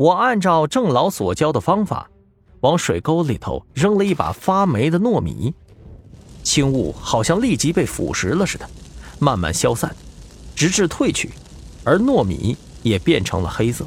[0.00, 2.08] 我按照郑老所教的方法，
[2.60, 5.52] 往水沟里头扔了一把发霉的糯米，
[6.42, 8.66] 青雾好像立即被腐蚀了似的，
[9.18, 9.94] 慢慢消散，
[10.56, 11.32] 直至退去，
[11.84, 13.84] 而糯米也变成了黑色。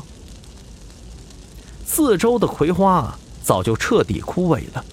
[1.83, 4.85] 四周的葵花早就彻底枯萎了，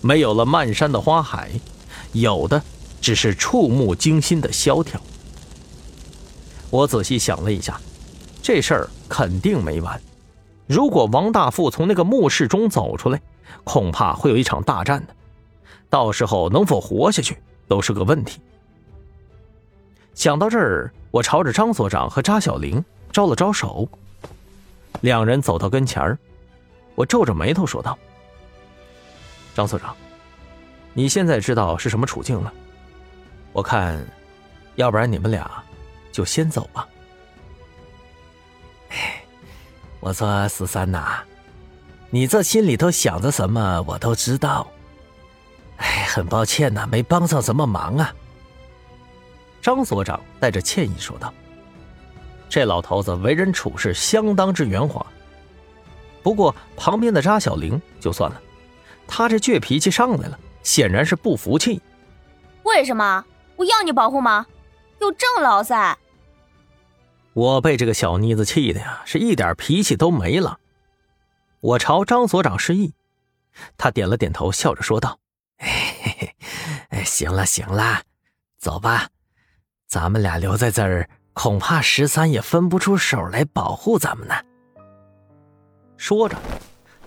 [0.00, 1.52] 没有了漫山的花海，
[2.10, 2.60] 有的
[3.00, 5.00] 只是触目惊心的萧条。
[6.70, 7.80] 我仔细想了一下，
[8.42, 10.02] 这事儿肯定没完。
[10.66, 13.20] 如果王大富从那个墓室中走出来，
[13.62, 15.14] 恐怕会有一场大战的，
[15.88, 17.36] 到时候能否活下去
[17.68, 18.40] 都是个问题。
[20.14, 23.88] 想到这儿，我朝着张所长和扎小玲招了招手，
[25.02, 26.18] 两人走到跟前儿，
[26.94, 27.96] 我皱着眉头说道
[29.54, 29.94] ：“张所长，
[30.94, 32.52] 你现在知道是什么处境了？
[33.52, 34.04] 我看，
[34.74, 35.48] 要不然你们俩
[36.10, 36.88] 就先走吧。”
[40.06, 41.18] 我说十三呐，
[42.10, 44.64] 你这心里头想着什么，我都知道。
[45.78, 48.14] 哎，很抱歉呐，没帮上什么忙啊。
[49.60, 51.34] 张所长带着歉意说道
[52.48, 55.04] ：“这老头子为人处事相当之圆滑。
[56.22, 58.40] 不过旁边的扎小玲就算了，
[59.08, 61.82] 他这倔脾气上来了，显然是不服气。
[62.62, 63.24] 为什么？
[63.56, 64.46] 我要你保护吗？
[65.00, 65.98] 有郑老在。”
[67.36, 70.58] 我被这个小妮子气的呀，是一点脾气都没了。
[71.60, 72.94] 我朝张所长示意，
[73.76, 75.18] 他点了点头，笑着说道
[75.60, 78.00] ：“哎，行了行了，
[78.56, 79.10] 走吧，
[79.86, 84.34] 咱们俩留在这儿，恐怕十三也分不出手来保护咱们呢。”
[85.98, 86.38] 说着，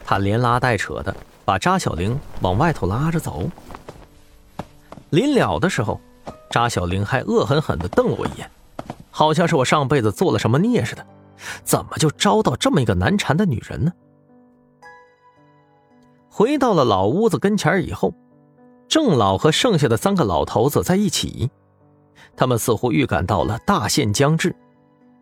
[0.05, 3.49] 他连拉带扯的把扎小玲往外头拉着走。
[5.09, 5.99] 临了的时候，
[6.51, 8.47] 扎小玲还恶狠狠的瞪了我一眼。
[9.19, 11.05] 好像是我上辈子做了什么孽似的，
[11.65, 13.91] 怎么就招到这么一个难缠的女人呢？
[16.29, 18.13] 回到了老屋子跟前以后，
[18.87, 21.51] 郑老和剩下的三个老头子在一起，
[22.37, 24.55] 他们似乎预感到了大限将至，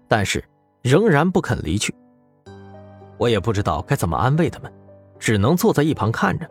[0.08, 0.48] 但是
[0.84, 1.92] 仍然不肯离去。
[3.18, 4.72] 我也不知道该怎么安慰他们，
[5.18, 6.48] 只能坐在一旁看着。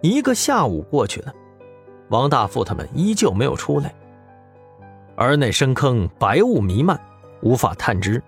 [0.00, 1.34] 一个下午过去了，
[2.10, 3.92] 王大富他们依旧没有出来。
[5.16, 7.00] 而那深坑白雾弥漫，
[7.42, 8.22] 无法探知。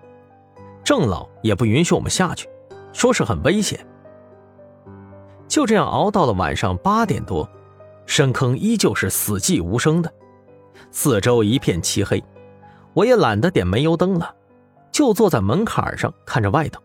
[0.83, 2.47] 郑老也不允许我们下去，
[2.93, 3.85] 说是很危险。
[5.47, 7.49] 就这样熬到了晚上八点多，
[8.05, 10.13] 深坑依旧是死寂无声的，
[10.91, 12.23] 四周一片漆黑。
[12.93, 14.33] 我也懒得点煤油灯了，
[14.91, 16.81] 就坐在门槛上看着外头，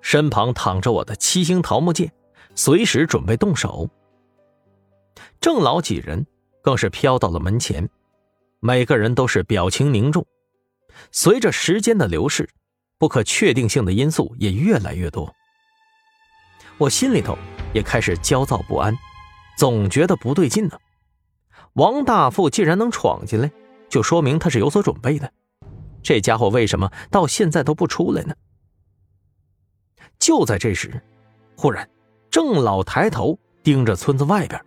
[0.00, 2.10] 身旁躺着我的七星桃木剑，
[2.54, 3.88] 随时准备动手。
[5.40, 6.26] 郑老几人
[6.62, 7.88] 更是飘到了门前。
[8.64, 10.24] 每个人都是表情凝重。
[11.10, 12.48] 随着时间的流逝，
[12.96, 15.34] 不可确定性的因素也越来越多。
[16.78, 17.36] 我心里头
[17.74, 18.96] 也开始焦躁不安，
[19.58, 20.78] 总觉得不对劲呢。
[21.72, 23.50] 王大富既然能闯进来，
[23.88, 25.32] 就说明他是有所准备的。
[26.00, 28.34] 这家伙为什么到现在都不出来呢？
[30.20, 31.02] 就在这时，
[31.56, 31.90] 忽然，
[32.30, 34.64] 郑老抬头盯着村子外边。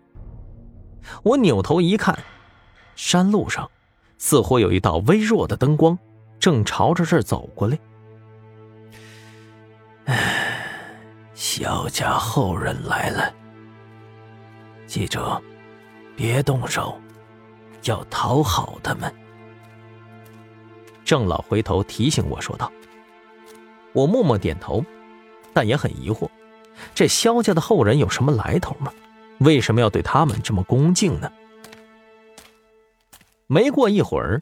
[1.23, 2.19] 我扭头一看，
[2.97, 3.71] 山路上。
[4.17, 5.97] 似乎有一道微弱的灯光，
[6.39, 7.77] 正朝着这儿走过来。
[10.05, 10.57] 唉，
[11.33, 13.33] 萧家后人来了，
[14.87, 15.19] 记住，
[16.15, 16.97] 别动手，
[17.83, 19.13] 要讨好他们。
[21.03, 22.71] 郑老回头提醒我说道
[23.93, 24.83] ：“我默默点头，
[25.53, 26.27] 但也很疑惑，
[26.93, 28.91] 这萧家的后人有什么来头吗？
[29.39, 31.31] 为什么要对他们这么恭敬呢？”
[33.47, 34.41] 没过一会儿，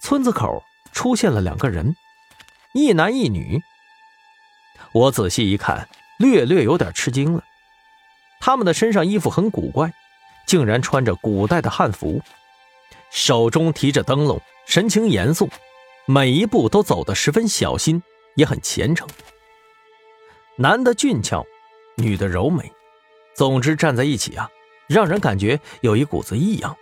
[0.00, 1.94] 村子口出现了两个人，
[2.74, 3.60] 一男一女。
[4.92, 5.88] 我仔细一看，
[6.18, 7.42] 略略有点吃惊了。
[8.40, 9.92] 他们的身上衣服很古怪，
[10.46, 12.20] 竟然穿着古代的汉服，
[13.10, 15.48] 手中提着灯笼，神情严肃，
[16.06, 18.02] 每一步都走得十分小心，
[18.34, 19.08] 也很虔诚。
[20.56, 21.44] 男的俊俏，
[21.96, 22.70] 女的柔美，
[23.34, 24.48] 总之站在一起啊，
[24.86, 26.76] 让人感觉有一股子异样。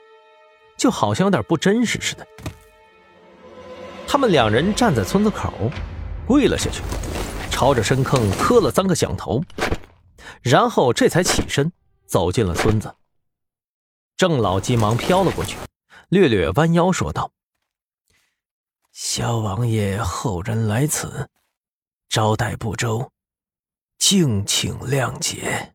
[0.76, 2.26] 就好像有点不真实似的。
[4.06, 5.52] 他们两人站在村子口，
[6.26, 6.82] 跪了下去，
[7.50, 9.42] 朝着深坑磕了三个响头，
[10.42, 11.72] 然后这才起身
[12.06, 12.94] 走进了村子。
[14.16, 15.56] 郑老急忙飘了过去，
[16.08, 17.32] 略略弯腰说道
[18.92, 21.28] ：“萧王爷后人来此，
[22.08, 23.10] 招待不周，
[23.98, 25.73] 敬请谅解。”